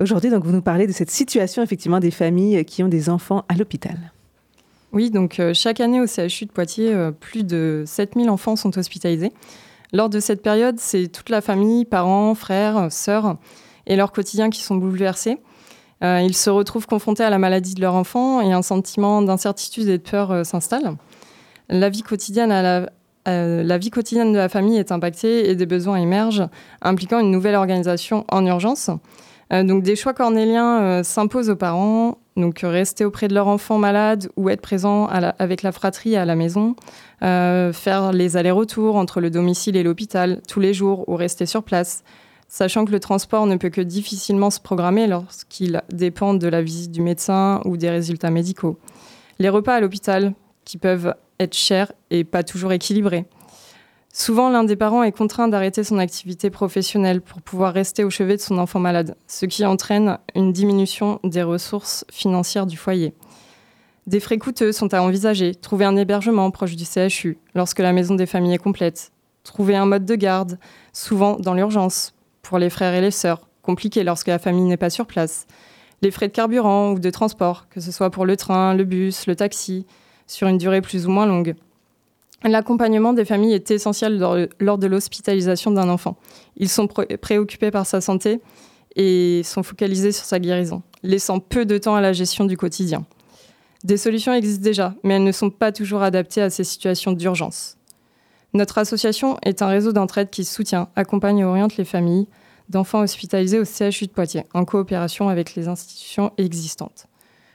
[0.00, 3.44] Aujourd'hui, donc, vous nous parlez de cette situation effectivement des familles qui ont des enfants
[3.48, 4.12] à l'hôpital.
[4.92, 9.32] Oui, donc chaque année au CHU de Poitiers, plus de 7000 enfants sont hospitalisés.
[9.92, 13.36] Lors de cette période, c'est toute la famille, parents, frères, sœurs
[13.86, 15.38] et leur quotidien qui sont bouleversés.
[16.04, 19.88] Euh, ils se retrouvent confrontés à la maladie de leur enfant et un sentiment d'incertitude
[19.88, 20.94] et de peur euh, s'installe.
[21.70, 22.02] Euh, la vie
[23.90, 26.48] quotidienne de la famille est impactée et des besoins émergent,
[26.80, 28.90] impliquant une nouvelle organisation en urgence.
[29.50, 34.48] Donc des choix cornéliens s'imposent aux parents, donc rester auprès de leur enfant malade ou
[34.48, 36.76] être présent avec la fratrie à la maison,
[37.20, 42.04] faire les allers-retours entre le domicile et l'hôpital tous les jours ou rester sur place,
[42.46, 46.92] sachant que le transport ne peut que difficilement se programmer lorsqu'il dépend de la visite
[46.92, 48.78] du médecin ou des résultats médicaux.
[49.38, 50.34] Les repas à l'hôpital,
[50.64, 53.24] qui peuvent être chers et pas toujours équilibrés.
[54.12, 58.36] Souvent, l'un des parents est contraint d'arrêter son activité professionnelle pour pouvoir rester au chevet
[58.36, 63.14] de son enfant malade, ce qui entraîne une diminution des ressources financières du foyer.
[64.06, 68.14] Des frais coûteux sont à envisager, trouver un hébergement proche du CHU lorsque la maison
[68.14, 69.12] des familles est complète,
[69.44, 70.58] trouver un mode de garde,
[70.94, 74.88] souvent dans l'urgence, pour les frères et les sœurs, compliqué lorsque la famille n'est pas
[74.88, 75.46] sur place.
[76.00, 79.26] Les frais de carburant ou de transport, que ce soit pour le train, le bus,
[79.26, 79.84] le taxi,
[80.26, 81.54] sur une durée plus ou moins longue.
[82.44, 84.18] L'accompagnement des familles est essentiel
[84.60, 86.16] lors de l'hospitalisation d'un enfant.
[86.56, 88.40] Ils sont préoccupés par sa santé
[88.94, 93.04] et sont focalisés sur sa guérison, laissant peu de temps à la gestion du quotidien.
[93.84, 97.76] Des solutions existent déjà, mais elles ne sont pas toujours adaptées à ces situations d'urgence.
[98.54, 102.26] Notre association est un réseau d'entraide qui soutient, accompagne et oriente les familles
[102.68, 107.06] d'enfants hospitalisés au CHU de Poitiers, en coopération avec les institutions existantes.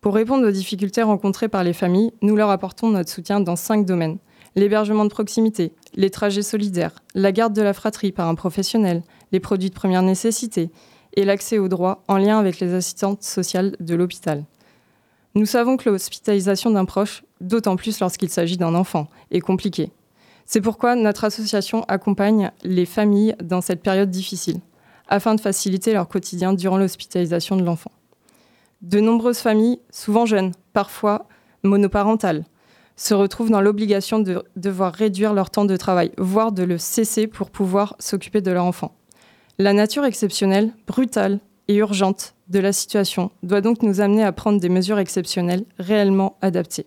[0.00, 3.86] Pour répondre aux difficultés rencontrées par les familles, nous leur apportons notre soutien dans cinq
[3.86, 4.18] domaines.
[4.56, 9.02] L'hébergement de proximité, les trajets solidaires, la garde de la fratrie par un professionnel,
[9.32, 10.70] les produits de première nécessité
[11.14, 14.44] et l'accès aux droits en lien avec les assistantes sociales de l'hôpital.
[15.34, 19.90] Nous savons que l'hospitalisation d'un proche, d'autant plus lorsqu'il s'agit d'un enfant, est compliquée.
[20.46, 24.60] C'est pourquoi notre association accompagne les familles dans cette période difficile,
[25.08, 27.90] afin de faciliter leur quotidien durant l'hospitalisation de l'enfant.
[28.82, 31.26] De nombreuses familles, souvent jeunes, parfois
[31.64, 32.44] monoparentales,
[32.96, 37.26] se retrouvent dans l'obligation de devoir réduire leur temps de travail, voire de le cesser
[37.26, 38.94] pour pouvoir s'occuper de leur enfant.
[39.58, 44.60] La nature exceptionnelle, brutale et urgente de la situation doit donc nous amener à prendre
[44.60, 46.86] des mesures exceptionnelles réellement adaptées.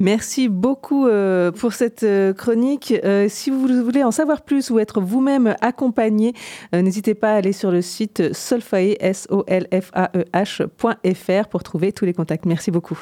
[0.00, 2.92] Merci beaucoup euh, pour cette euh, chronique.
[3.04, 6.32] Euh, si vous voulez en savoir plus ou être vous-même accompagné,
[6.72, 11.62] n'hésitez pas à aller sur le site solfae, s o l f a e pour
[11.62, 12.44] trouver tous les contacts.
[12.44, 12.98] Merci beaucoup.